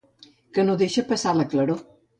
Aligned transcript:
Que 0.53 0.65
no 0.69 0.79
deixa 0.83 1.05
passar 1.13 1.39
la 1.43 1.49
claror. 1.55 1.89